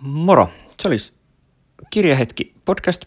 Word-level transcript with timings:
Moro! 0.00 0.48
Se 0.82 0.88
olisi 0.88 1.12
Kirjahetki 1.90 2.54
podcast. 2.64 3.04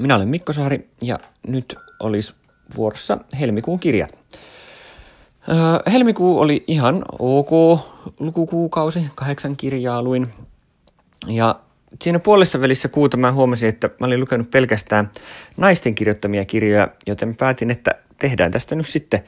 Minä 0.00 0.16
olen 0.16 0.28
Mikko 0.28 0.52
Saari 0.52 0.90
ja 1.02 1.18
nyt 1.46 1.76
olisi 2.00 2.34
vuorossa 2.76 3.18
helmikuun 3.40 3.80
kirjat. 3.80 4.18
Öö, 5.48 5.56
helmikuu 5.92 6.40
oli 6.40 6.64
ihan 6.66 7.04
ok 7.18 7.80
lukukuukausi, 8.18 9.04
kahdeksan 9.14 9.56
kirjaa 9.56 10.02
luin. 10.02 10.30
Ja 11.28 11.60
siinä 12.02 12.18
puolessa 12.18 12.60
välissä 12.60 12.88
kuuta 12.88 13.16
mä 13.16 13.32
huomasin, 13.32 13.68
että 13.68 13.90
mä 14.00 14.06
olin 14.06 14.20
lukenut 14.20 14.50
pelkästään 14.50 15.10
naisten 15.56 15.94
kirjoittamia 15.94 16.44
kirjoja, 16.44 16.88
joten 17.06 17.36
päätin, 17.36 17.70
että 17.70 17.90
tehdään 18.18 18.50
tästä 18.50 18.74
nyt 18.74 18.86
sitten 18.86 19.24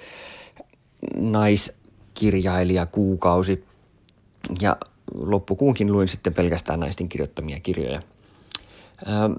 naiskirjailija 1.17 2.87
kuukausi. 2.87 3.65
Ja 4.61 4.77
loppukuunkin 5.15 5.93
luin 5.93 6.09
sitten 6.09 6.35
pelkästään 6.35 6.81
naisten 6.81 7.09
kirjoittamia 7.09 7.61
kirjoja. 7.61 8.01
Ähm, 9.09 9.33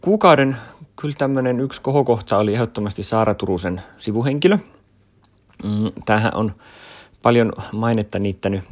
kuukauden 0.00 0.56
kyllä 1.00 1.14
tämmöinen 1.18 1.60
yksi 1.60 1.80
kohokohta 1.80 2.38
oli 2.38 2.54
ehdottomasti 2.54 3.02
Saara 3.02 3.34
Turusen 3.34 3.82
sivuhenkilö. 3.96 4.58
Mm, 5.64 5.92
tämähän 6.04 6.34
on 6.34 6.54
paljon 7.22 7.52
mainetta 7.72 8.18
niittänyt 8.18 8.64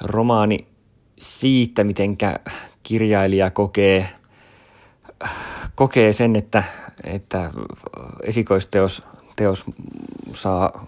romaani 0.00 0.66
siitä, 1.18 1.84
miten 1.84 2.18
kirjailija 2.82 3.50
kokee, 3.50 4.08
kokee 5.74 6.12
sen, 6.12 6.36
että, 6.36 6.62
että 7.04 7.50
esikoisteos 8.22 9.02
teos 9.36 9.64
saa 10.34 10.86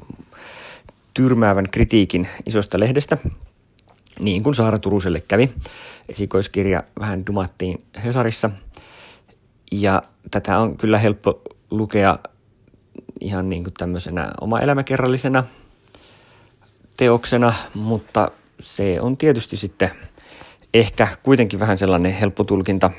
tyrmäävän 1.14 1.68
kritiikin 1.70 2.28
isosta 2.46 2.80
lehdestä– 2.80 3.18
niin 4.20 4.42
kuin 4.42 4.54
Saara 4.54 4.78
Turuselle 4.78 5.20
kävi. 5.20 5.54
Esikoiskirja 6.08 6.82
vähän 7.00 7.26
dumattiin 7.26 7.84
Hesarissa. 8.04 8.50
Ja 9.72 10.02
tätä 10.30 10.58
on 10.58 10.76
kyllä 10.76 10.98
helppo 10.98 11.42
lukea 11.70 12.18
ihan 13.20 13.48
niin 13.48 13.64
kuin 13.64 13.74
tämmöisenä 13.74 14.30
oma 14.40 14.60
elämäkerrallisena 14.60 15.44
teoksena, 16.96 17.54
mutta 17.74 18.30
se 18.60 19.00
on 19.00 19.16
tietysti 19.16 19.56
sitten 19.56 19.90
ehkä 20.74 21.08
kuitenkin 21.22 21.60
vähän 21.60 21.78
sellainen 21.78 22.12
helppo 22.12 22.44
tulkinta. 22.44 22.90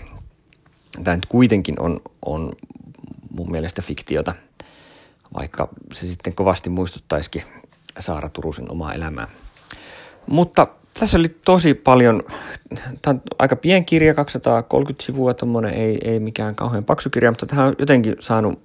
Tämä 1.04 1.16
nyt 1.16 1.26
kuitenkin 1.26 1.80
on, 1.80 2.02
on 2.26 2.52
mun 3.32 3.52
mielestä 3.52 3.82
fiktiota, 3.82 4.36
vaikka 5.34 5.70
se 5.94 6.08
sitten 6.08 6.36
kovasti 6.36 6.70
muistuttaisikin 6.70 7.44
Saara 8.00 8.30
Turusen 8.30 8.72
omaa 8.72 8.94
elämää. 8.94 9.28
Mutta 10.28 10.68
tässä 11.00 11.18
oli 11.18 11.30
tosi 11.46 11.74
paljon, 11.74 12.24
tämä 13.02 13.14
on 13.14 13.22
aika 13.40 13.56
pien 13.56 13.86
kirja, 13.86 14.14
230 14.14 15.06
sivua, 15.06 15.34
tommonen, 15.34 15.74
ei, 15.74 15.98
ei 16.04 16.20
mikään 16.20 16.56
kauhean 16.56 16.84
paksu 16.84 17.10
kirja, 17.10 17.32
mutta 17.32 17.46
tähän 17.46 17.68
on 17.68 17.76
jotenkin 17.80 18.16
saanut 18.20 18.62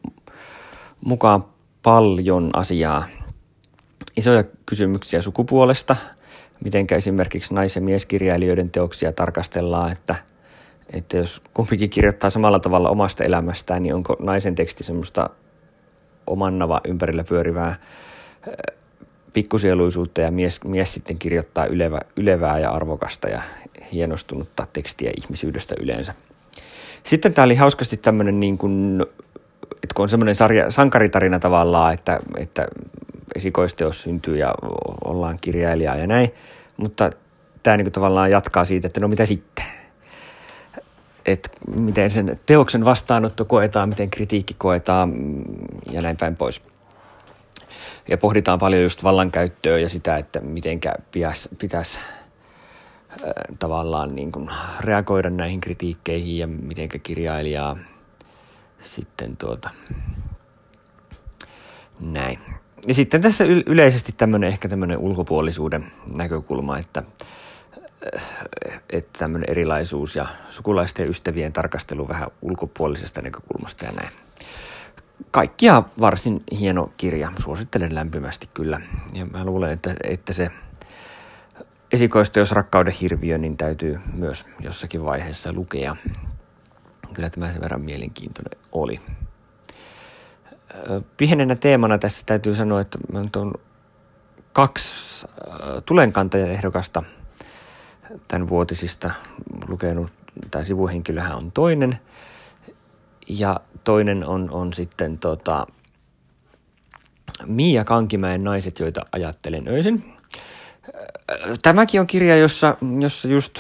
mukaan 1.05 1.45
paljon 1.83 2.51
asiaa. 2.53 3.05
Isoja 4.17 4.45
kysymyksiä 4.67 5.23
sukupuolesta, 5.23 5.97
miten 6.65 6.87
esimerkiksi 6.91 7.55
nais- 7.55 7.77
ja 7.77 7.83
mieskirjailijoiden 7.83 8.71
teoksia 8.71 9.13
tarkastellaan, 9.13 9.93
että, 9.93 10.15
että 10.93 11.17
jos 11.17 11.43
kumpikin 11.55 11.91
kirjoittaa 11.91 12.31
samalla 12.31 12.59
tavalla 12.59 12.91
omasta 12.91 13.25
elämästään, 13.25 13.83
niin 13.83 13.95
onko 13.95 14.17
naisen 14.19 14.55
teksti 14.55 14.85
semmoista 14.85 15.31
omannava 16.27 16.81
ympärillä 16.85 17.25
pyörivää 17.25 17.77
pikkusieluisuutta 19.33 20.21
ja 20.21 20.31
mies, 20.31 20.65
mies 20.65 20.95
sitten 20.95 21.19
kirjoittaa 21.19 21.67
ylevä, 21.67 22.01
ylevää 22.17 22.59
ja 22.59 22.71
arvokasta 22.71 23.29
ja 23.29 23.43
hienostunutta 23.93 24.67
tekstiä 24.73 25.11
ihmisyydestä 25.17 25.75
yleensä. 25.81 26.15
Sitten 27.05 27.35
tämä 27.35 27.45
oli 27.45 27.55
hauskasti 27.55 27.97
tämmöinen 27.97 28.41
niin 28.41 28.59
kuin, 28.59 29.07
että 29.83 29.95
kun 29.95 30.03
on 30.03 30.09
semmoinen 30.09 30.35
sarja, 30.35 30.71
sankaritarina 30.71 31.39
tavallaan, 31.39 31.95
että, 31.95 32.19
että 32.37 32.69
esikoisteos 33.35 34.03
syntyy 34.03 34.37
ja 34.37 34.55
ollaan 35.05 35.39
kirjailijaa 35.41 35.97
ja 35.97 36.07
näin, 36.07 36.35
mutta 36.77 37.11
tämä 37.63 37.77
niin 37.77 37.85
kuin 37.85 37.93
tavallaan 37.93 38.31
jatkaa 38.31 38.65
siitä, 38.65 38.87
että 38.87 39.01
no 39.01 39.09
mitä 39.09 39.27
sitten? 39.27 39.65
Että 41.27 41.51
miten 41.77 42.11
sen 42.11 42.41
teoksen 42.47 42.85
vastaanotto 42.85 43.45
koetaan, 43.45 43.89
miten 43.89 44.11
kritiikki 44.11 44.55
koetaan 44.59 45.15
ja 45.91 46.03
näin 46.03 46.17
päin 46.17 46.37
pois 46.37 46.63
ja 48.09 48.19
pohditaan 48.19 48.59
paljon 48.59 48.83
just 48.83 49.05
vallankäyttöä 49.05 49.79
ja 49.79 49.89
sitä, 49.89 50.17
että 50.17 50.41
miten 50.41 50.81
pitäisi, 51.59 51.99
äh, 51.99 53.19
tavallaan 53.59 54.15
niin 54.15 54.33
kuin 54.33 54.51
reagoida 54.81 55.31
näihin 55.31 55.61
kritiikkeihin 55.61 56.39
ja 56.39 56.47
miten 56.47 56.89
kirjailijaa 57.03 57.77
sitten 58.83 59.37
tuota, 59.37 59.71
näin. 62.01 62.39
Ja 62.87 62.95
sitten 62.95 63.23
tässä 63.23 63.45
yleisesti 63.67 64.15
tämmöinen 64.17 64.49
ehkä 64.49 64.69
tämmöinen 64.69 64.99
ulkopuolisuuden 64.99 65.93
näkökulma, 66.17 66.79
että, 66.79 67.03
että 68.91 69.19
tämmöinen 69.19 69.51
erilaisuus 69.51 70.17
ja 70.17 70.27
sukulaisten 70.51 71.05
ja 71.05 71.11
ystävien 71.11 71.53
tarkastelu 71.53 72.09
vähän 72.09 72.29
ulkopuolisesta 72.43 73.23
näkökulmasta 73.23 73.85
ja 73.85 73.93
näin 73.93 74.11
kaikkia 75.31 75.83
varsin 76.01 76.43
hieno 76.59 76.93
kirja. 76.97 77.33
Suosittelen 77.39 77.95
lämpimästi 77.95 78.49
kyllä. 78.55 78.81
Ja 79.13 79.27
mä 79.27 79.45
luulen, 79.45 79.73
että, 79.73 79.95
että 80.03 80.33
se 80.33 80.51
esikoista, 81.93 82.39
jos 82.39 82.53
rakkauden 82.53 82.93
hirviö, 82.93 83.39
niin 83.39 83.57
täytyy 83.57 84.01
myös 84.15 84.47
jossakin 84.61 85.05
vaiheessa 85.05 85.53
lukea. 85.53 85.97
Kyllä 87.15 87.31
tämä 87.31 87.53
sen 87.53 87.61
verran 87.61 87.81
mielenkiintoinen 87.81 88.61
oli. 88.73 89.01
Pienenä 91.17 91.55
teemana 91.57 91.99
tässä 91.99 92.23
täytyy 92.27 92.55
sanoa, 92.55 92.81
että 92.81 92.99
mä 93.13 93.19
on 93.37 93.53
kaksi 94.53 95.27
tulenkantajaehdokasta 95.87 97.03
tämän 98.29 98.49
vuotisista 98.49 99.11
lukenut, 99.69 100.13
tai 100.51 100.65
sivuhenkilöhän 100.65 101.37
on 101.37 101.53
toinen– 101.53 101.99
ja 103.29 103.61
toinen 103.85 104.27
on, 104.27 104.51
on 104.51 104.73
sitten 104.73 105.19
tota, 105.19 105.67
Miia 107.47 107.85
Kankimäen 107.85 108.45
naiset, 108.45 108.79
joita 108.79 109.01
ajattelen 109.13 109.69
öisin. 109.69 110.05
Tämäkin 111.63 112.01
on 112.01 112.07
kirja, 112.07 112.37
jossa, 112.37 112.77
jossa 113.01 113.29
just, 113.29 113.59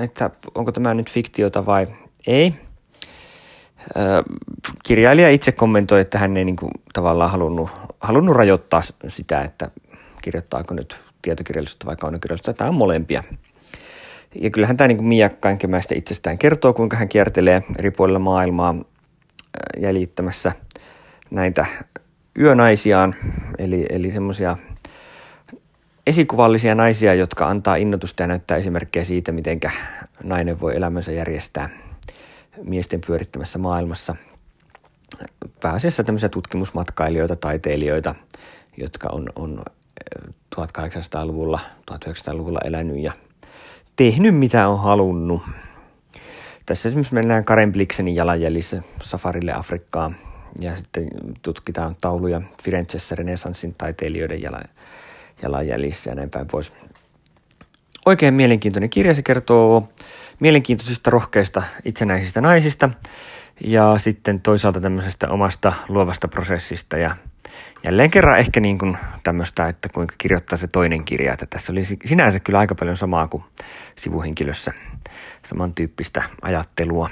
että 0.00 0.30
onko 0.54 0.72
tämä 0.72 0.94
nyt 0.94 1.10
fiktiota 1.10 1.66
vai 1.66 1.86
ei. 2.26 2.54
Kirjailija 4.84 5.30
itse 5.30 5.52
kommentoi, 5.52 6.00
että 6.00 6.18
hän 6.18 6.36
ei 6.36 6.44
niin 6.44 6.56
kuin 6.56 6.70
tavallaan 6.92 7.30
halunnut, 7.30 7.70
halunnut 8.00 8.36
rajoittaa 8.36 8.82
sitä, 9.08 9.40
että 9.40 9.70
kirjoittaako 10.22 10.74
nyt 10.74 10.96
tietokirjallisuutta 11.22 11.86
vai 11.86 11.96
kaunokirjallisuutta. 11.96 12.52
Tämä 12.52 12.70
on 12.70 12.74
molempia. 12.74 13.24
Ja 14.34 14.50
kyllähän 14.50 14.76
tämä 14.76 14.88
niin 14.88 15.04
Mia 15.04 15.28
Kankimäestä 15.28 15.94
itsestään 15.94 16.38
kertoo, 16.38 16.72
kuinka 16.72 16.96
hän 16.96 17.08
kiertelee 17.08 17.62
eri 17.78 17.90
puolilla 17.90 18.18
maailmaa 18.18 18.74
jäljittämässä 19.80 20.52
näitä 21.30 21.66
yönaisiaan, 22.38 23.14
eli, 23.58 23.86
eli 23.90 24.10
semmoisia 24.10 24.56
esikuvallisia 26.06 26.74
naisia, 26.74 27.14
jotka 27.14 27.48
antaa 27.48 27.76
innotusta 27.76 28.22
ja 28.22 28.26
näyttää 28.26 28.56
esimerkkejä 28.56 29.04
siitä, 29.04 29.32
miten 29.32 29.60
nainen 30.22 30.60
voi 30.60 30.76
elämänsä 30.76 31.12
järjestää 31.12 31.68
miesten 32.62 33.00
pyörittämässä 33.06 33.58
maailmassa. 33.58 34.16
Pääasiassa 35.60 36.04
tämmöisiä 36.04 36.28
tutkimusmatkailijoita, 36.28 37.36
taiteilijoita, 37.36 38.14
jotka 38.76 39.08
on, 39.12 39.28
on 39.36 39.62
1800-luvulla, 40.56 41.60
1900-luvulla 41.90 42.60
elänyt 42.64 42.98
ja 42.98 43.12
tehnyt 43.96 44.36
mitä 44.36 44.68
on 44.68 44.80
halunnut– 44.80 45.42
tässä 46.68 46.88
esimerkiksi 46.88 47.14
mennään 47.14 47.44
Karen 47.44 47.72
Blixenin 47.72 48.14
jalanjäljissä 48.14 48.82
safarille 49.02 49.52
Afrikkaan 49.52 50.16
ja 50.60 50.76
sitten 50.76 51.08
tutkitaan 51.42 51.96
tauluja 52.00 52.42
Firenzessä 52.62 53.14
renesanssin 53.14 53.74
taiteilijoiden 53.78 54.42
jalanjäljissä 55.42 56.10
ja 56.10 56.14
näin 56.14 56.30
päin 56.30 56.46
pois. 56.46 56.72
Oikein 58.06 58.34
mielenkiintoinen 58.34 58.90
kirja. 58.90 59.14
Se 59.14 59.22
kertoo 59.22 59.88
mielenkiintoisista, 60.40 61.10
rohkeista, 61.10 61.62
itsenäisistä 61.84 62.40
naisista 62.40 62.90
ja 63.64 63.94
sitten 63.98 64.40
toisaalta 64.40 64.80
tämmöisestä 64.80 65.28
omasta 65.28 65.72
luovasta 65.88 66.28
prosessista 66.28 66.96
ja 66.96 67.16
jälleen 67.84 68.10
kerran 68.10 68.38
ehkä 68.38 68.60
niin 68.60 68.78
kuin 68.78 68.98
tämmöistä, 69.22 69.68
että 69.68 69.88
kuinka 69.88 70.14
kirjoittaa 70.18 70.58
se 70.58 70.66
toinen 70.66 71.04
kirja. 71.04 71.32
Että 71.32 71.46
tässä 71.46 71.72
oli 71.72 71.84
sinänsä 72.04 72.40
kyllä 72.40 72.58
aika 72.58 72.74
paljon 72.74 72.96
samaa 72.96 73.28
kuin 73.28 73.44
sivuhenkilössä, 73.96 74.72
samantyyppistä 75.44 76.22
ajattelua, 76.42 77.10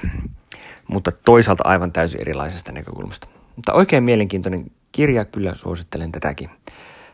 mutta 0.87 1.11
toisaalta 1.11 1.63
aivan 1.67 1.91
täysin 1.91 2.21
erilaisesta 2.21 2.71
näkökulmasta. 2.71 3.27
Mutta 3.55 3.73
oikein 3.73 4.03
mielenkiintoinen 4.03 4.71
kirja, 4.91 5.25
kyllä 5.25 5.53
suosittelen 5.53 6.11
tätäkin, 6.11 6.49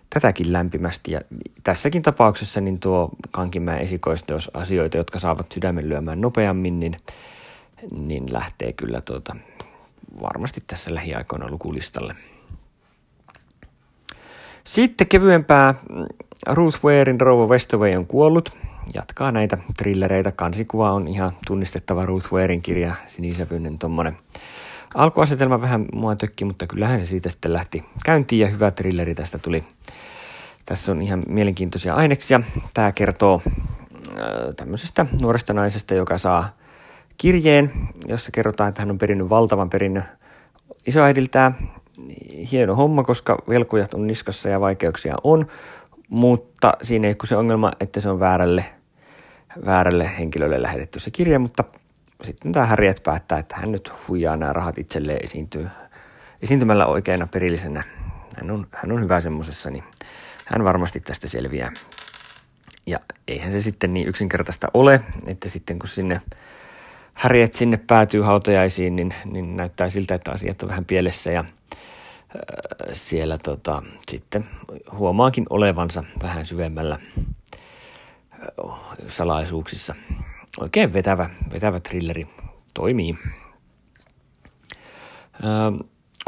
tätäkin 0.10 0.54
lämpimästi. 0.54 1.12
Ja 1.12 1.22
tässäkin 1.64 2.02
tapauksessa 2.02 2.62
niin 2.62 2.80
tuo 2.80 3.10
Kankimäen 3.31 3.81
esikoisteos 3.81 4.52
asioita, 4.54 4.98
jotka 4.98 5.20
saavat 5.20 5.52
sydämen 5.52 5.90
lyömään 5.90 6.22
nopeammin, 6.22 6.80
niin, 6.80 6.98
niin 7.92 8.34
lähtee 8.34 8.74
kyllä 8.74 9.02
tuota, 9.02 9.36
varmasti 10.22 10.64
tässä 10.68 10.96
lähiaikoina 10.96 11.50
lukulistalle. 11.50 12.16
Sitten 14.63 15.07
kevyempää 15.07 15.75
Ruth 16.48 16.83
Warein 16.83 17.21
Rouva 17.21 17.48
Westaway 17.48 17.95
on 17.95 18.07
kuollut. 18.07 18.54
Jatkaa 18.94 19.31
näitä 19.31 19.57
trillereitä. 19.77 20.31
Kansikuva 20.31 20.92
on 20.92 21.07
ihan 21.07 21.31
tunnistettava 21.48 22.06
Ruth 22.06 22.33
Warein 22.33 22.62
kirja, 22.62 22.95
sinisävyinen 23.07 23.80
tuommoinen 23.80 24.18
alkuasetelma 24.95 25.62
vähän 25.62 25.86
mua 25.94 26.15
tökki, 26.15 26.45
mutta 26.45 26.68
kyllähän 26.68 27.00
se 27.00 27.06
siitä 27.06 27.30
sitten 27.30 27.54
lähti 27.54 27.86
käyntiin 28.06 28.39
ja 28.39 28.48
hyvä 28.48 28.71
trilleri 28.71 29.15
tästä 29.15 29.38
tuli. 29.38 29.63
Tässä 30.65 30.92
on 30.92 31.01
ihan 31.01 31.24
mielenkiintoisia 31.27 31.95
aineksia. 31.95 32.42
Tämä 32.74 32.92
kertoo 32.92 33.42
äh, 33.45 34.24
tämmöisestä 34.57 35.06
nuoresta 35.21 35.54
naisesta, 35.54 35.94
joka 35.94 36.18
saa 36.18 36.50
kirjeen, 37.18 37.71
jossa 38.07 38.31
kerrotaan, 38.31 38.69
että 38.69 38.81
hän 38.81 38.92
on 38.92 38.98
perinnyt 38.98 39.30
valtavan 39.30 39.69
perinnön 39.69 40.04
isoäidiltään. 40.88 41.56
Hieno 42.52 42.76
homma, 42.76 43.04
koska 43.04 43.38
velkojat 43.50 43.94
on 43.94 44.08
niskassa 44.08 44.50
ja 44.50 44.62
vaikeuksia 44.62 45.16
on, 45.24 45.48
mutta 46.10 46.74
siinä 46.82 47.08
ei 47.08 47.16
ole 47.22 47.28
se 47.28 47.36
ongelma, 47.36 47.72
että 47.80 48.00
se 48.00 48.10
on 48.10 48.20
väärälle, 48.20 48.66
väärälle 49.66 50.12
henkilölle 50.18 50.62
lähetetty 50.62 51.00
se 51.00 51.12
kirja, 51.12 51.40
mutta 51.40 51.64
sitten 52.24 52.52
tämä 52.52 52.66
Harriet 52.66 53.02
päättää, 53.04 53.40
että 53.40 53.56
hän 53.56 53.72
nyt 53.72 53.94
huijaa 54.08 54.38
nämä 54.38 54.54
rahat 54.54 54.78
itselleen 54.78 55.20
esiintyy, 55.24 55.68
esiintymällä 56.42 56.86
oikeana 56.86 57.28
perillisenä. 57.28 57.84
Hän 58.38 58.52
on, 58.52 58.68
hän 58.72 58.92
on 58.92 59.02
hyvä 59.02 59.22
semmoisessa, 59.22 59.70
niin 59.70 59.84
hän 60.46 60.64
varmasti 60.64 61.00
tästä 61.00 61.28
selviää. 61.28 61.72
Ja 62.86 63.00
eihän 63.28 63.52
se 63.52 63.62
sitten 63.62 63.94
niin 63.94 64.08
yksinkertaista 64.08 64.68
ole, 64.74 65.02
että 65.28 65.50
sitten 65.50 65.80
kun 65.80 65.90
sinne 65.90 66.22
Harriet 67.14 67.56
sinne 67.56 67.78
päätyy 67.78 68.22
hautajaisiin, 68.22 68.96
niin, 68.96 69.14
niin 69.26 69.58
näyttää 69.58 69.90
siltä, 69.90 70.16
että 70.16 70.32
asiat 70.32 70.64
on 70.64 70.70
vähän 70.70 70.86
pielessä 70.86 71.32
ja 71.32 71.46
siellä 72.94 73.38
tota, 73.38 73.84
sitten 74.12 74.46
huomaakin 74.92 75.46
olevansa 75.50 76.04
vähän 76.24 76.46
syvemmällä 76.46 77.00
salaisuuksissa. 79.10 79.96
Oikein 80.60 80.94
vetävä, 80.94 81.30
vetävä 81.54 81.80
thrilleri 81.80 82.28
toimii. 82.74 83.18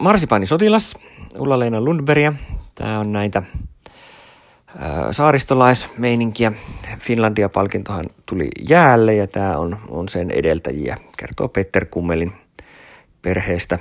Marsipaani 0.01 0.45
sotilas, 0.45 0.93
Ulla-Leena 1.37 1.81
Lundbergia. 1.81 2.33
Tämä 2.75 2.99
on 2.99 3.11
näitä 3.11 3.43
saaristolaismeininkiä. 5.11 6.51
Finlandia-palkintohan 6.99 8.05
tuli 8.25 8.49
jäälle 8.69 9.15
ja 9.15 9.27
tämä 9.27 9.57
on, 9.57 9.79
on 9.89 10.09
sen 10.09 10.31
edeltäjiä, 10.31 10.97
kertoo 11.17 11.47
Petter 11.47 11.85
Kummelin 11.85 12.33
perheestä. 13.25 13.79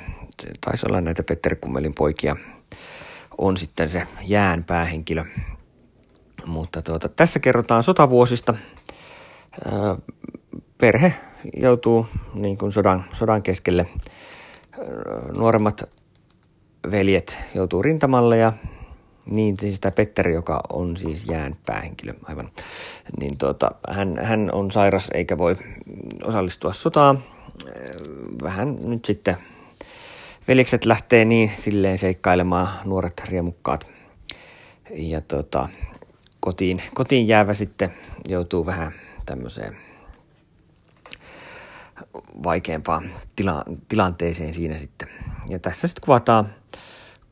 Taisi 0.61 0.87
olla 0.89 1.01
näitä 1.01 1.23
Petter 1.23 1.57
Kummelin 1.57 1.95
poikia. 1.95 2.37
On 3.39 3.57
sitten 3.57 3.89
se 3.89 4.07
jään 4.23 4.65
päähenkilö. 4.65 5.25
Mutta 6.47 6.83
tuota, 6.83 7.09
tässä 7.09 7.39
kerrotaan 7.39 7.83
sotavuosista. 7.83 8.55
Perhe 10.79 11.15
joutuu 11.57 12.07
niin 12.35 12.59
kuin 12.59 12.73
sodan, 12.73 13.05
sodan 13.13 13.43
keskelle. 13.43 13.87
Nuoremmat 15.37 15.83
veljet 16.91 17.39
joutuu 17.55 17.83
rintamalle 17.83 18.39
ja 18.39 18.53
niin, 19.27 19.57
siis 19.61 19.81
tämä 19.81 19.93
Petteri, 19.97 20.35
joka 20.35 20.61
on 20.73 20.97
siis 20.97 21.29
jään 21.29 21.57
päähenkilö, 21.67 22.15
aivan. 22.23 22.51
Niin 23.21 23.39
tuota, 23.39 23.71
hän, 23.89 24.19
hän 24.23 24.51
on 24.53 24.71
sairas 24.71 25.11
eikä 25.15 25.39
voi 25.39 25.57
osallistua 26.25 26.73
sotaan. 26.73 27.25
Vähän 28.45 28.77
nyt 28.81 29.05
sitten 29.05 29.37
veljekset 30.49 30.85
lähtee 30.85 31.25
niin 31.25 31.51
silleen 31.59 31.99
seikkailemaan, 31.99 32.69
nuoret 32.85 33.23
riemukkaat. 33.29 33.87
Ja 34.91 35.21
tuota, 35.21 35.69
kotiin, 36.41 36.83
kotiin 36.95 37.29
jäävä 37.29 37.55
sitten 37.55 37.95
joutuu 38.29 38.67
vähän 38.67 38.93
tämmöiseen 39.27 39.77
vaikeampaan 42.45 43.11
tila, 43.37 43.65
tilanteeseen 43.89 44.55
siinä 44.55 44.79
sitten. 44.79 45.09
Ja 45.49 45.59
tässä 45.59 45.89
sitten 45.89 46.05
kuvataan 46.05 46.49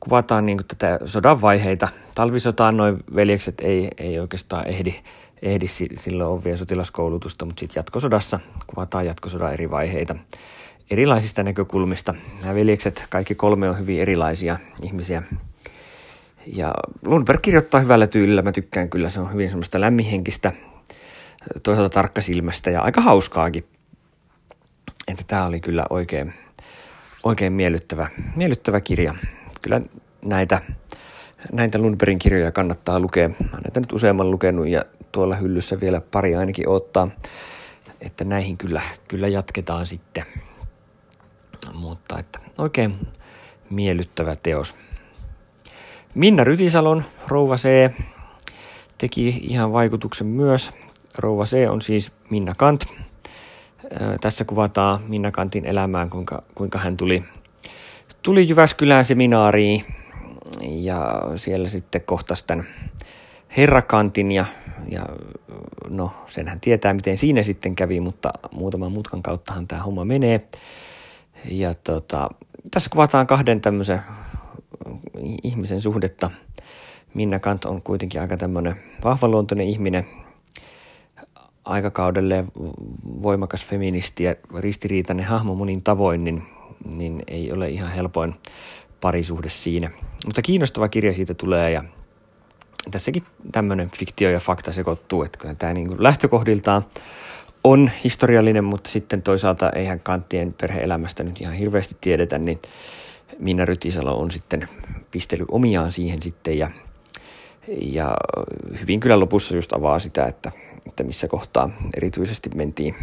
kuvataan 0.01 0.47
niin 0.47 0.59
tätä 0.69 0.99
sodan 1.07 1.41
vaiheita. 1.41 1.89
Talvisotaan 2.15 2.77
noin 2.77 2.97
veljekset 3.15 3.61
ei, 3.61 3.91
ei 3.99 4.19
oikeastaan 4.19 4.67
ehdi, 4.69 4.95
ehdi, 5.43 5.67
silloin 5.99 6.31
on 6.31 6.45
vielä 6.45 6.57
sotilaskoulutusta, 6.57 7.45
mutta 7.45 7.61
sitten 7.61 7.81
jatkosodassa 7.81 8.41
kuvataan 8.67 9.07
jatkosodan 9.07 9.53
eri 9.53 9.71
vaiheita 9.71 10.15
erilaisista 10.91 11.43
näkökulmista. 11.43 12.15
Nämä 12.43 12.55
veljekset, 12.55 13.07
kaikki 13.11 13.35
kolme 13.35 13.71
on 13.71 13.79
hyvin 13.79 14.01
erilaisia 14.01 14.59
ihmisiä. 14.83 15.23
Ja 16.47 16.75
Lundberg 17.07 17.43
kirjoittaa 17.43 17.81
hyvällä 17.81 18.07
tyylillä, 18.07 18.43
mä 18.43 18.53
tykkään 18.53 18.91
kyllä, 18.91 19.09
se 19.09 19.21
on 19.21 19.33
hyvin 19.33 19.49
semmoista 19.49 19.81
lämmihenkistä, 19.81 20.53
toisaalta 21.63 21.95
tarkkasilmästä 21.95 22.71
ja 22.71 22.81
aika 22.81 23.01
hauskaakin. 23.01 23.65
Että 25.09 25.25
tämä 25.27 25.47
oli 25.47 25.61
kyllä 25.61 25.85
oikein, 25.91 26.35
oikein 27.25 27.53
miellyttävä, 27.53 28.09
miellyttävä 28.37 28.81
kirja 28.81 29.15
kyllä 29.63 29.81
näitä, 30.25 30.61
näitä 31.53 31.79
Lundbergin 31.79 32.19
kirjoja 32.19 32.53
kannattaa 32.53 33.01
lukea. 33.01 33.27
Olen 33.27 33.63
näitä 33.65 33.81
nyt 33.81 33.93
useamman 33.93 34.31
lukenut 34.31 34.69
ja 34.69 34.85
tuolla 35.13 35.37
hyllyssä 35.37 35.81
vielä 35.81 36.01
pari 36.01 36.37
ainakin 36.37 36.69
ottaa, 36.69 37.09
että 38.01 38.25
näihin 38.25 38.59
kyllä, 38.59 38.83
kyllä 39.09 39.29
jatketaan 39.29 39.87
sitten. 39.87 40.25
Mutta 41.83 42.19
että 42.19 42.39
oikein 42.59 43.07
miellyttävä 43.71 44.37
teos. 44.37 44.75
Minna 46.15 46.45
Rytisalon 46.45 47.05
Rouva 47.29 47.57
C 47.57 47.93
teki 48.99 49.29
ihan 49.29 49.73
vaikutuksen 49.73 50.27
myös. 50.27 50.73
Rouva 51.19 51.45
C 51.45 51.71
on 51.71 51.83
siis 51.83 52.13
Minna 52.31 52.53
Kant. 52.59 52.85
Tässä 54.21 54.45
kuvataan 54.45 55.03
Minna 55.09 55.31
Kantin 55.31 55.67
elämään, 55.67 56.11
kuinka, 56.11 56.43
kuinka 56.55 56.79
hän 56.79 56.97
tuli 56.97 57.25
tuli 58.23 58.49
Jyväskylään 58.49 59.05
seminaariin 59.05 59.85
ja 60.61 61.23
siellä 61.37 61.69
sitten 61.69 62.01
kohtasi 62.01 62.45
tämän 62.47 62.67
herrakantin 63.57 64.33
ja, 64.33 64.45
ja 64.89 65.07
no 65.89 66.13
senhän 66.27 66.61
tietää 66.61 66.95
miten 66.95 67.19
siinä 67.19 67.43
sitten 67.43 67.77
kävi, 67.77 68.01
mutta 68.01 68.33
muutaman 68.53 68.93
mutkan 68.93 69.23
kauttahan 69.23 69.69
tämä 69.69 69.83
homma 69.83 70.05
menee. 70.05 70.49
Ja 71.51 71.75
tota, 71.75 72.31
tässä 72.71 72.91
kuvataan 72.91 73.27
kahden 73.27 73.61
tämmöisen 73.61 74.01
ihmisen 75.43 75.81
suhdetta. 75.81 76.31
Minna 77.15 77.39
Kant 77.39 77.65
on 77.65 77.83
kuitenkin 77.83 78.21
aika 78.21 78.37
tämmöinen 78.37 78.77
vahvaluontoinen 79.05 79.69
ihminen, 79.69 80.07
aikakaudelle 81.65 82.45
voimakas 83.23 83.65
feministi 83.65 84.25
ja 84.25 84.35
ristiriitainen 84.59 85.25
hahmo 85.25 85.55
monin 85.55 85.83
tavoin, 85.83 86.25
niin 86.25 86.43
niin 86.85 87.23
ei 87.27 87.53
ole 87.53 87.69
ihan 87.69 87.93
helpoin 87.93 88.35
parisuhde 89.01 89.51
siinä. 89.51 89.91
Mutta 90.27 90.43
kiinnostava 90.43 90.89
kirja 90.89 91.15
siitä 91.15 91.35
tulee 91.35 91.71
ja 91.71 91.85
tässäkin 92.91 93.23
tämmöinen 93.53 93.91
fiktio 93.91 94.31
ja 94.31 94.41
fakta 94.41 94.73
sekoittuu, 94.73 95.23
että 95.23 95.39
kyllä 95.39 95.55
tämä 95.55 95.75
niin 95.75 96.03
lähtökohdiltaan 96.03 96.85
on 97.65 97.91
historiallinen, 98.05 98.65
mutta 98.65 98.91
sitten 98.91 99.23
toisaalta 99.23 99.71
eihän 99.71 100.01
Kanttien 100.01 100.55
perheelämästä 100.61 101.23
nyt 101.23 101.41
ihan 101.41 101.55
hirveästi 101.55 101.97
tiedetä, 102.01 102.39
niin 102.39 102.61
Minna 103.39 103.65
Rytisalo 103.65 104.19
on 104.19 104.31
sitten 104.31 104.69
pistellyt 105.11 105.49
omiaan 105.51 105.93
siihen 105.93 106.23
sitten 106.23 106.59
ja, 106.59 106.71
ja 107.83 108.15
hyvin 108.81 109.01
kyllä 109.01 109.21
lopussa 109.21 109.57
just 109.57 109.73
avaa 109.73 109.99
sitä, 109.99 110.27
että, 110.27 110.53
että 110.87 111.03
missä 111.03 111.29
kohtaa 111.29 111.71
erityisesti 111.97 112.51
mentiin 112.55 112.97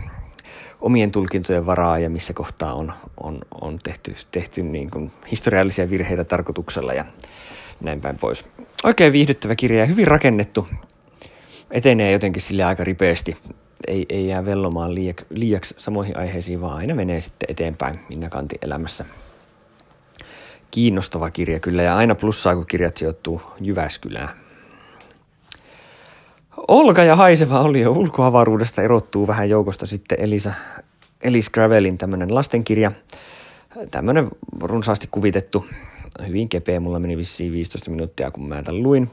omien 0.82 1.12
tulkintojen 1.12 1.66
varaa 1.66 2.00
ja 2.00 2.10
missä 2.10 2.34
kohtaa 2.34 2.74
on, 2.74 2.94
on, 3.24 3.40
on 3.62 3.80
tehty, 3.84 4.16
tehty 4.32 4.64
niin 4.64 4.92
kuin 4.92 5.12
historiallisia 5.32 5.90
virheitä 5.90 6.24
tarkoituksella 6.24 6.94
ja 6.94 7.06
näin 7.82 8.02
päin 8.02 8.18
pois. 8.18 8.46
Oikein 8.84 9.14
viihdyttävä 9.14 9.56
kirja 9.56 9.80
ja 9.80 9.86
hyvin 9.86 10.08
rakennettu. 10.08 10.68
Etenee 11.72 12.12
jotenkin 12.12 12.42
sille 12.42 12.64
aika 12.64 12.84
ripeästi. 12.84 13.38
Ei, 13.88 14.06
ei 14.10 14.28
jää 14.28 14.46
vellomaan 14.46 14.96
liiaksi, 14.96 15.26
liiaksi 15.30 15.76
samoihin 15.78 16.18
aiheisiin, 16.18 16.62
vaan 16.62 16.78
aina 16.78 16.96
menee 16.96 17.20
sitten 17.20 17.52
eteenpäin 17.52 18.00
Minna 18.10 18.30
Kanti 18.30 18.56
elämässä. 18.62 19.06
Kiinnostava 20.72 21.30
kirja 21.30 21.60
kyllä 21.60 21.84
ja 21.84 21.96
aina 21.96 22.16
plussaa, 22.16 22.56
kun 22.56 22.66
kirjat 22.66 22.98
sijoittuu 22.98 23.42
Jyväskylään. 23.62 24.30
Olka 26.68 27.04
ja 27.04 27.16
haiseva 27.16 27.60
oli 27.60 27.82
jo 27.82 27.92
ulkoavaruudesta 27.92 28.82
erottuu 28.82 29.28
vähän 29.28 29.50
joukosta 29.50 29.86
sitten 29.86 30.20
Elisa, 30.22 30.54
Elis 31.22 31.50
Gravelin 31.50 31.98
tämmöinen 31.98 32.36
lastenkirja. 32.36 32.92
Tämmöinen 33.92 34.28
runsaasti 34.62 35.08
kuvitettu, 35.12 35.66
hyvin 36.28 36.50
kepeä, 36.50 36.80
mulla 36.80 37.00
meni 37.00 37.18
vissiin 37.18 37.52
15 37.52 37.92
minuuttia 37.92 38.32
kun 38.32 38.48
mä 38.48 38.64
tämän 38.64 38.84
luin. 38.84 39.12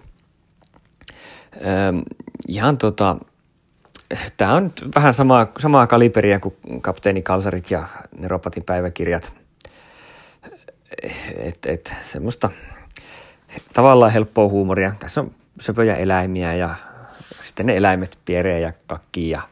ihan 2.48 2.78
tota, 2.78 3.16
tämä 4.36 4.54
on 4.54 4.72
vähän 4.94 5.14
samaa, 5.14 5.46
samaa 5.58 5.86
kaliberia 5.86 6.40
kuin 6.40 6.54
kapteeni 6.80 7.22
Kalsarit 7.22 7.70
ja 7.70 7.88
Neropatin 8.18 8.64
päiväkirjat. 8.64 9.32
Et, 11.36 11.66
et, 11.66 11.92
semmoista 12.12 12.50
tavallaan 13.72 14.12
helppoa 14.12 14.48
huumoria. 14.48 14.92
Tässä 14.98 15.20
on 15.20 15.30
söpöjä 15.60 15.94
eläimiä 15.94 16.54
ja 16.54 16.74
sitten 17.44 17.66
ne 17.66 17.76
eläimet 17.76 18.18
pieree 18.24 18.60
ja 18.60 18.72
kakkii 18.86 19.30
ja 19.30 19.42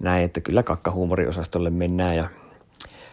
näin, 0.00 0.24
että 0.24 0.40
kyllä 0.40 0.62
kakkahuumoriosastolle 0.62 1.70
mennään 1.70 2.16
ja 2.16 2.28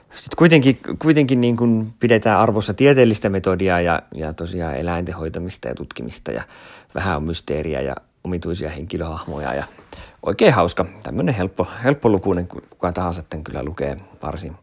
sitten 0.09 0.37
kuitenkin, 0.37 0.79
kuitenkin 0.99 1.41
niin 1.41 1.57
kuin 1.57 1.93
pidetään 1.99 2.39
arvossa 2.39 2.73
tieteellistä 2.73 3.29
metodia 3.29 3.81
ja, 3.81 4.01
ja 4.15 4.33
tosiaan 4.33 4.75
eläinten 4.75 5.15
hoitamista 5.15 5.67
ja 5.67 5.75
tutkimista 5.75 6.31
ja 6.31 6.43
vähän 6.95 7.17
on 7.17 7.23
mysteeriä 7.23 7.81
ja 7.81 7.95
omituisia 8.23 8.69
henkilöhahmoja 8.69 9.53
ja 9.53 9.63
oikein 10.23 10.53
hauska, 10.53 10.85
tämmöinen 11.03 11.35
helppo, 11.35 11.67
helppolukuinen, 11.83 12.47
kuka 12.47 12.91
tahansa 12.91 13.23
tämän 13.23 13.43
kyllä 13.43 13.63
lukee 13.63 13.97
varsin, 14.23 14.55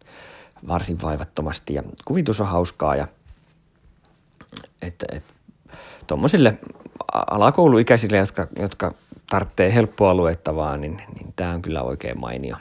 varsin 0.69 1.03
vaivattomasti 1.03 1.75
ja 1.75 1.83
kuvitus 2.05 2.41
on 2.41 2.47
hauskaa 2.47 2.97
ja 2.97 3.09
että, 4.83 5.07
että 5.13 5.33
tuommoisille 6.07 6.59
alakouluikäisille, 7.31 8.17
jotka, 8.17 8.47
jotka 8.59 8.95
tarvitsee 9.31 9.75
helppoa 9.75 10.15
luettavaa, 10.15 10.77
niin, 10.77 11.03
niin 11.15 11.33
tämä 11.37 11.55
on 11.55 11.63
kyllä 11.63 11.83
oikein 11.83 12.21
mainio. 12.21 12.57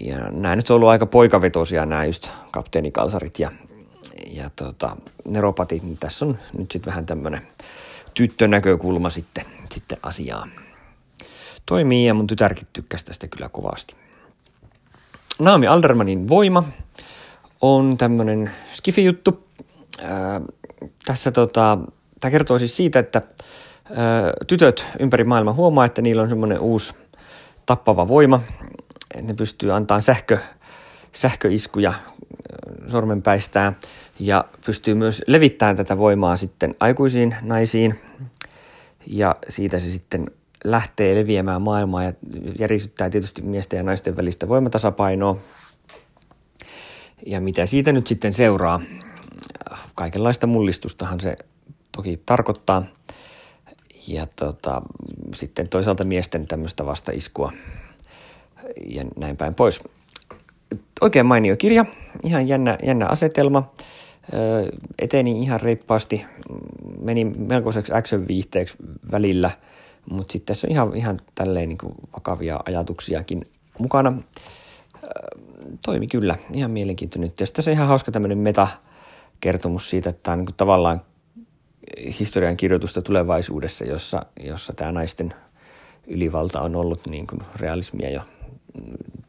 Ja 0.00 0.18
nämä 0.30 0.56
nyt 0.56 0.70
on 0.70 0.74
ollut 0.74 0.88
aika 0.88 1.06
poikavetosia 1.06 1.86
nämä 1.86 2.04
just 2.04 2.28
kapteenikalsarit 2.50 3.38
ja, 3.38 3.50
ja 4.26 4.50
tota, 4.56 4.96
neropatit, 5.24 5.82
niin 5.82 5.98
tässä 5.98 6.24
on 6.24 6.38
nyt 6.58 6.70
sitten 6.70 6.90
vähän 6.90 7.06
tämmöinen 7.06 7.48
tyttönäkökulma 8.14 9.10
sitten, 9.10 9.44
sitten 9.70 9.98
asiaan. 10.02 10.50
Toimii 11.66 12.06
ja 12.06 12.14
mun 12.14 12.26
tytärkin 12.26 12.66
tykkäsi 12.72 13.04
tästä 13.04 13.28
kyllä 13.28 13.48
kovasti. 13.48 13.94
Naami 15.38 15.66
Aldermanin 15.66 16.28
voima 16.28 16.68
on 17.60 17.98
tämmöinen 17.98 18.50
skifi-juttu. 18.72 19.46
Ää, 20.02 20.40
tässä 21.04 21.32
tota, 21.32 21.78
tämä 22.20 22.30
kertoo 22.30 22.58
siis 22.58 22.76
siitä, 22.76 22.98
että 22.98 23.22
ää, 23.22 24.32
tytöt 24.46 24.86
ympäri 24.98 25.24
maailmaa 25.24 25.54
huomaa, 25.54 25.84
että 25.84 26.02
niillä 26.02 26.22
on 26.22 26.28
semmoinen 26.28 26.60
uusi 26.60 26.94
tappava 27.66 28.08
voima, 28.08 28.40
että 29.14 29.26
ne 29.26 29.34
pystyy 29.34 29.72
antamaan 29.72 30.02
sähkö, 30.02 30.38
sähköiskuja 31.12 31.92
sormenpäistään 32.86 33.76
ja 34.20 34.44
pystyy 34.66 34.94
myös 34.94 35.22
levittämään 35.26 35.76
tätä 35.76 35.98
voimaa 35.98 36.36
sitten 36.36 36.74
aikuisiin 36.80 37.36
naisiin 37.42 38.00
ja 39.06 39.36
siitä 39.48 39.78
se 39.78 39.90
sitten 39.90 40.30
lähtee 40.64 41.14
leviämään 41.14 41.62
maailmaa 41.62 42.04
ja 42.04 42.12
järisyttää 42.58 43.10
tietysti 43.10 43.42
miesten 43.42 43.76
ja 43.76 43.82
naisten 43.82 44.16
välistä 44.16 44.48
voimatasapainoa. 44.48 45.36
Ja 47.26 47.40
mitä 47.40 47.66
siitä 47.66 47.92
nyt 47.92 48.06
sitten 48.06 48.32
seuraa? 48.32 48.80
Kaikenlaista 49.94 50.46
mullistustahan 50.46 51.20
se 51.20 51.36
toki 51.96 52.22
tarkoittaa. 52.26 52.82
Ja 54.08 54.26
tota, 54.36 54.82
sitten 55.34 55.68
toisaalta 55.68 56.04
miesten 56.04 56.46
tämmöistä 56.46 56.86
vastaiskua 56.86 57.52
ja 58.86 59.04
näin 59.16 59.36
päin 59.36 59.54
pois. 59.54 59.80
Oikein 61.00 61.26
mainio 61.26 61.56
kirja, 61.56 61.84
ihan 62.24 62.48
jännä, 62.48 62.78
jännä 62.82 63.06
asetelma. 63.06 63.72
eteni 64.98 65.42
ihan 65.42 65.60
reippaasti, 65.60 66.24
meni 67.00 67.24
melkoiseksi 67.24 67.92
action-viihteeksi 67.92 68.76
välillä, 69.12 69.50
mutta 70.10 70.32
sitten 70.32 70.46
tässä 70.46 70.66
on 70.66 70.72
ihan, 70.72 70.96
ihan 70.96 71.18
tälleen 71.34 71.68
niin 71.68 71.78
kuin 71.78 71.94
vakavia 72.12 72.60
ajatuksiakin 72.66 73.44
mukana. 73.78 74.12
toimi 75.84 76.06
kyllä, 76.06 76.36
ihan 76.52 76.70
mielenkiintoinen. 76.70 77.32
Ja 77.40 77.46
se 77.46 77.70
on 77.70 77.72
ihan 77.72 77.88
hauska 77.88 78.12
tämmöinen 78.12 78.38
meta-kertomus 78.38 79.90
siitä, 79.90 80.10
että 80.10 80.22
tämä 80.22 80.32
on 80.32 80.38
niin 80.38 80.54
tavallaan 80.56 81.02
historian 82.20 82.56
kirjoitusta 82.56 83.02
tulevaisuudessa, 83.02 83.84
jossa, 83.84 84.26
jossa 84.40 84.72
tämä 84.72 84.92
naisten 84.92 85.34
ylivalta 86.06 86.60
on 86.60 86.76
ollut 86.76 87.06
niin 87.06 87.26
kuin 87.26 87.42
realismia 87.56 88.10
jo 88.10 88.20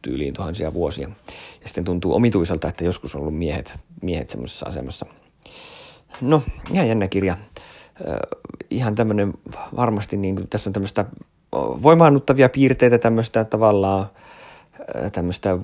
tyyliin 0.01 0.33
tuhansia 0.33 0.73
vuosia. 0.73 1.09
Ja 1.61 1.67
sitten 1.67 1.83
tuntuu 1.83 2.15
omituiselta, 2.15 2.67
että 2.67 2.83
joskus 2.83 3.15
on 3.15 3.21
ollut 3.21 3.37
miehet, 3.37 3.79
miehet 4.01 4.29
semmoisessa 4.29 4.65
asemassa. 4.65 5.05
No, 6.21 6.43
ihan 6.73 6.87
jännä 6.87 7.07
kirja. 7.07 7.37
Ihan 8.69 8.95
tämmöinen 8.95 9.33
varmasti, 9.75 10.17
niin 10.17 10.35
kuin, 10.35 10.47
tässä 10.47 10.69
on 10.69 10.73
tämmöistä 10.73 11.05
voimaannuttavia 11.83 12.49
piirteitä 12.49 12.97
tämmöistä 12.97 13.43
tavallaan 13.43 14.05
tämmöistä 15.11 15.57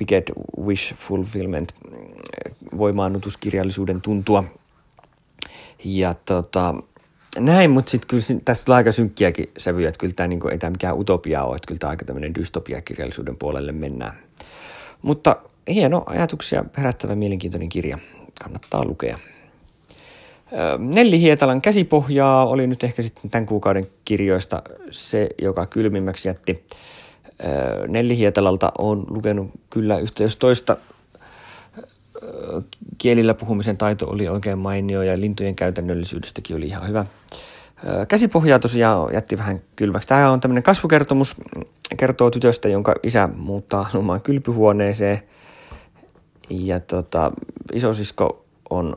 Wicked 0.00 0.32
Wish 0.64 0.94
Fulfillment 0.94 1.74
voimaannutuskirjallisuuden 2.78 4.02
tuntua. 4.02 4.44
Ja 5.84 6.14
tota, 6.24 6.74
näin, 7.38 7.70
mutta 7.70 7.90
sitten 7.90 8.08
kyllä 8.08 8.40
tässä 8.44 8.64
tulee 8.64 8.76
aika 8.76 8.92
synkkiäkin 8.92 9.50
sävyjä, 9.58 9.88
että 9.88 9.98
kyllä 9.98 10.14
tämä 10.14 10.26
niinku, 10.26 10.48
ei 10.48 10.58
tämä 10.58 10.70
mikään 10.70 10.98
utopia 10.98 11.44
ole, 11.44 11.56
että 11.56 11.66
kyllä 11.66 11.78
tämä 11.78 11.90
aika 11.90 12.04
tämmöinen 12.04 12.34
dystopiakirjallisuuden 12.34 13.36
puolelle 13.36 13.72
mennään. 13.72 14.12
Mutta 15.02 15.36
hieno 15.68 16.02
ajatuksia 16.06 16.64
herättävä 16.76 17.14
mielenkiintoinen 17.14 17.68
kirja, 17.68 17.98
kannattaa 18.42 18.84
lukea. 18.84 19.18
Nelli 20.78 21.20
Hietalan 21.20 21.60
käsipohjaa 21.60 22.46
oli 22.46 22.66
nyt 22.66 22.84
ehkä 22.84 23.02
sitten 23.02 23.30
tämän 23.30 23.46
kuukauden 23.46 23.86
kirjoista 24.04 24.62
se, 24.90 25.28
joka 25.42 25.66
kylmimmäksi 25.66 26.28
jätti. 26.28 26.64
Nelli 27.88 28.16
Hietalalta 28.16 28.72
on 28.78 29.04
lukenut 29.08 29.50
kyllä 29.70 29.98
yhtä 29.98 30.22
jos 30.22 30.36
toista 30.36 30.76
kielillä 32.98 33.34
puhumisen 33.34 33.76
taito 33.76 34.10
oli 34.10 34.28
oikein 34.28 34.58
mainio 34.58 35.02
ja 35.02 35.20
lintujen 35.20 35.56
käytännöllisyydestäkin 35.56 36.56
oli 36.56 36.66
ihan 36.66 36.88
hyvä. 36.88 37.06
Käsipohjaa 38.08 38.58
tosiaan 38.58 39.14
jätti 39.14 39.38
vähän 39.38 39.60
kylmäksi. 39.76 40.08
Tämä 40.08 40.30
on 40.30 40.40
tämmöinen 40.40 40.62
kasvukertomus, 40.62 41.36
kertoo 41.96 42.30
tytöstä, 42.30 42.68
jonka 42.68 42.94
isä 43.02 43.28
muuttaa 43.36 43.80
asumaan 43.80 44.20
kylpyhuoneeseen. 44.20 45.18
Ja 46.50 46.80
tota, 46.80 47.32
isosisko 47.72 48.44
on, 48.70 48.96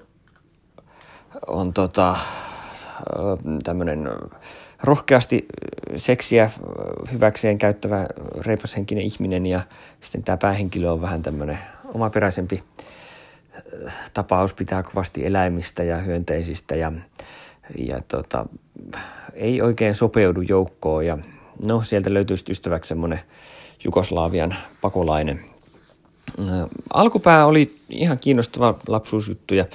on 1.47 1.73
tota, 1.73 2.17
tämmöinen 3.63 4.09
rohkeasti 4.83 5.45
seksiä 5.97 6.51
hyväkseen 7.12 7.57
käyttävä 7.57 8.07
reipashenkinen 8.41 9.03
ihminen 9.03 9.45
ja 9.45 9.62
sitten 10.01 10.23
tämä 10.23 10.38
päähenkilö 10.38 10.91
on 10.91 11.01
vähän 11.01 11.23
tämmöinen 11.23 11.59
omaperäisempi 11.93 12.63
tapaus 14.13 14.53
pitää 14.53 14.83
kovasti 14.83 15.25
eläimistä 15.25 15.83
ja 15.83 15.97
hyönteisistä 15.97 16.75
ja, 16.75 16.91
ja 17.77 18.01
tota, 18.07 18.45
ei 19.33 19.62
oikein 19.62 19.95
sopeudu 19.95 20.41
joukkoon 20.41 21.05
ja 21.05 21.17
no 21.67 21.81
sieltä 21.81 22.13
löytyy 22.13 22.38
ystäväksi 22.50 22.88
semmoinen 22.88 23.19
Jugoslavian 23.83 24.55
pakolainen. 24.81 25.39
Alkupää 26.93 27.45
oli 27.45 27.75
ihan 27.89 28.19
kiinnostava 28.19 28.79
lapsuusjuttu 28.88 29.53
ja 29.53 29.65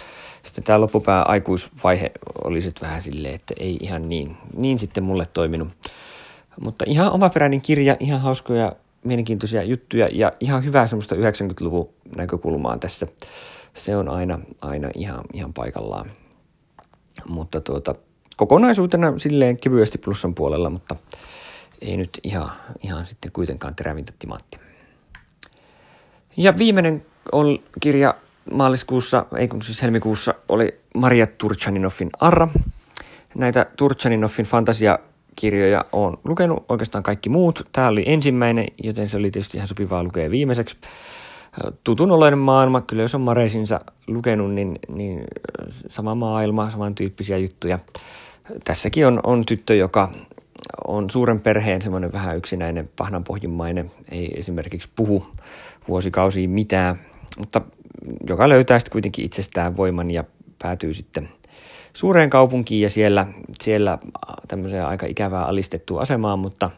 sitten 0.49 0.65
tämä 0.65 0.81
loppupää 0.81 1.23
aikuisvaihe 1.23 2.13
oli 2.45 2.61
sitten 2.61 2.89
vähän 2.89 3.03
silleen, 3.03 3.35
että 3.35 3.55
ei 3.61 3.79
ihan 3.81 4.09
niin, 4.09 4.37
niin 4.57 4.79
sitten 4.79 5.05
mulle 5.05 5.27
toiminut. 5.33 5.69
Mutta 6.61 6.85
ihan 6.89 7.13
omaperäinen 7.13 7.61
kirja, 7.61 7.97
ihan 8.01 8.21
hauskoja, 8.21 8.73
mielenkiintoisia 9.05 9.63
juttuja 9.63 10.09
ja 10.13 10.33
ihan 10.41 10.65
hyvää 10.65 10.87
semmoista 10.87 11.15
90-luvun 11.15 11.89
näkökulmaa 12.17 12.79
tässä 12.79 13.07
se 13.75 13.97
on 13.97 14.09
aina, 14.09 14.39
aina 14.61 14.91
ihan, 14.95 15.25
ihan 15.33 15.53
paikallaan. 15.53 16.11
Mutta 17.29 17.61
tuota, 17.61 17.95
kokonaisuutena 18.37 19.19
silleen 19.19 19.57
kevyesti 19.57 19.99
plussan 19.99 20.35
puolella, 20.35 20.71
mutta 20.71 20.97
ei 21.81 21.97
nyt 21.97 22.21
ihan, 22.23 22.51
ihan 22.83 23.07
sitten 23.07 23.33
kuitenkaan 23.33 23.75
terävintä 23.75 24.13
timaatti. 24.19 24.59
Ja 26.37 26.59
viimeinen 26.59 27.07
on 27.33 27.59
kirja 27.81 28.15
maaliskuussa, 28.53 29.27
ei 29.37 29.49
kun 29.49 29.63
siis 29.63 29.83
helmikuussa, 29.83 30.35
oli 30.49 30.81
Maria 30.95 31.27
Turchaninoffin 31.27 32.11
Arra. 32.21 32.49
Näitä 33.35 33.67
Turchaninoffin 33.77 34.47
fantasiakirjoja 34.47 35.85
on 35.93 36.19
lukenut 36.25 36.65
oikeastaan 36.69 37.05
kaikki 37.05 37.29
muut. 37.29 37.69
Tämä 37.73 37.89
oli 37.89 38.03
ensimmäinen, 38.07 38.67
joten 38.83 39.09
se 39.09 39.17
oli 39.17 39.31
tietysti 39.31 39.57
ihan 39.57 39.69
sopivaa 39.69 40.05
lukea 40.05 40.31
viimeiseksi 40.31 40.77
tutun 41.85 42.11
oloinen 42.11 42.39
maailma, 42.39 42.81
kyllä 42.81 43.03
jos 43.03 43.15
on 43.15 43.21
Mareisinsa 43.21 43.81
lukenut, 44.07 44.55
niin, 44.55 44.79
niin 44.89 45.25
sama 45.89 46.15
maailma, 46.15 46.71
samantyyppisiä 46.71 47.39
juttuja. 47.39 47.79
Tässäkin 48.65 49.07
on, 49.07 49.21
on 49.23 49.47
tyttö, 49.47 49.75
joka 49.75 50.11
on 50.87 51.11
suuren 51.11 51.41
perheen 51.41 51.83
semmoinen 51.83 52.13
vähän 52.13 52.37
yksinäinen, 52.37 52.91
pahnanpohjimmainen, 52.97 53.91
ei 54.11 54.41
esimerkiksi 54.41 54.89
puhu 54.97 55.27
vuosikausia 55.89 56.49
mitään, 56.49 57.01
mutta 57.39 57.61
joka 58.29 58.49
löytää 58.49 58.79
sitten 58.79 58.93
kuitenkin 58.93 59.25
itsestään 59.25 59.77
voiman 59.77 60.11
ja 60.11 60.25
päätyy 60.59 60.95
sitten 60.95 61.29
suureen 61.95 62.31
kaupunkiin 62.31 62.83
ja 62.83 62.91
siellä, 62.91 63.27
siellä 63.61 63.99
tämmöiseen 64.49 64.87
aika 64.87 65.07
ikävää 65.07 65.45
alistettua 65.45 66.01
asemaan, 66.01 66.39
mutta, 66.39 66.71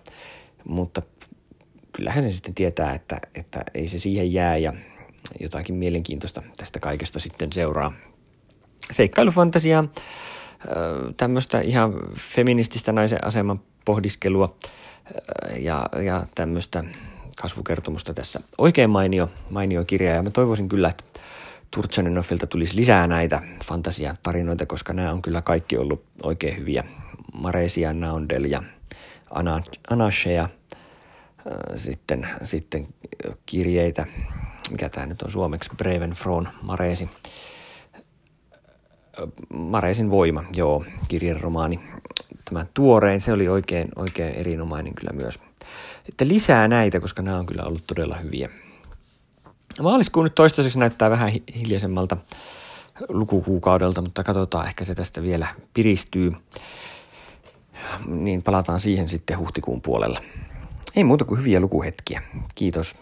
mutta 0.65 1.03
kyllähän 1.93 2.25
se 2.25 2.33
sitten 2.33 2.55
tietää, 2.55 2.95
että, 2.95 3.21
että 3.35 3.65
ei 3.75 3.89
se 3.89 3.99
siihen 3.99 4.33
jää 4.33 4.57
ja 4.57 4.73
jotakin 5.41 5.75
mielenkiintoista 5.75 6.43
tästä 6.57 6.81
kaikesta 6.81 7.21
sitten 7.21 7.53
seuraa. 7.53 7.93
Seikkailufantasiaa, 8.93 9.85
tämmöistä 11.17 11.61
ihan 11.61 11.95
feminististä 12.17 12.93
naisen 12.93 13.25
aseman 13.25 13.61
pohdiskelua 13.85 14.57
ja, 15.59 15.87
ja 16.05 16.27
tämmöistä 16.35 16.85
kasvukertomusta 17.43 18.15
tässä. 18.15 18.41
Oikein 18.59 18.91
mainio, 18.91 19.31
mainio 19.51 19.85
kirja 19.85 20.15
ja 20.15 20.23
mä 20.23 20.31
toivoisin 20.31 20.69
kyllä, 20.69 20.89
että 20.89 21.05
Turchanenoffilta 21.71 22.47
tulisi 22.47 22.77
lisää 22.77 23.07
näitä 23.07 23.43
fantasiatarinoita, 23.65 24.67
koska 24.67 24.93
nämä 24.93 25.13
on 25.13 25.23
kyllä 25.23 25.43
kaikki 25.43 25.77
ollut 25.77 26.05
oikein 26.23 26.57
hyviä. 26.57 26.85
Maresia, 27.33 27.93
Naundel 27.93 28.45
ja 28.45 28.63
Anashe 29.91 30.33
ja 30.33 30.49
sitten, 31.77 32.29
sitten 32.45 32.89
kirjeitä, 33.47 34.07
mikä 34.71 34.89
tämä 34.89 35.07
nyt 35.07 35.23
on 35.23 35.31
suomeksi, 35.31 35.71
Breven 35.77 36.11
Fron 36.11 36.49
Maresi. 36.63 37.09
Maresin 39.49 40.11
voima, 40.11 40.45
joo, 40.55 40.85
kirjeromaani. 41.09 41.81
Tämä 42.45 42.67
tuorein, 42.75 43.21
se 43.21 43.33
oli 43.33 43.49
oikein, 43.49 43.89
oikein 43.97 44.35
erinomainen 44.35 44.95
kyllä 44.95 45.13
myös. 45.13 45.50
Että 46.09 46.29
lisää 46.29 46.69
näitä, 46.69 47.01
koska 47.01 47.23
nämä 47.23 47.39
on 47.39 47.47
kyllä 47.47 47.63
ollut 47.63 47.87
todella 47.87 48.17
hyviä. 48.17 48.49
Maaliskuun 49.83 50.25
nyt 50.25 50.35
toistaiseksi 50.35 50.79
näyttää 50.79 51.11
vähän 51.11 51.33
hiljaisemmalta 51.55 52.17
lukukuukaudelta, 53.09 54.03
mutta 54.03 54.25
katsotaan, 54.25 54.67
ehkä 54.67 54.85
se 54.85 54.95
tästä 54.95 55.23
vielä 55.23 55.47
piristyy. 55.75 56.33
Niin 58.07 58.43
palataan 58.43 58.81
siihen 58.81 59.09
sitten 59.09 59.39
huhtikuun 59.39 59.81
puolella. 59.81 60.21
Ei 60.97 61.05
muuta 61.05 61.25
kuin 61.25 61.41
hyviä 61.41 61.61
lukuhetkiä. 61.61 62.23
Kiitos. 62.55 62.97